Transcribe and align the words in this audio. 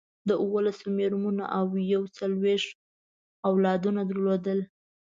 ده 0.27 0.33
اوولس 0.43 0.79
مېرمنې 0.97 1.45
او 1.57 1.67
یو 1.93 2.03
څلویښت 2.17 2.69
اولادونه 3.49 4.01
درلودل. 4.09 4.59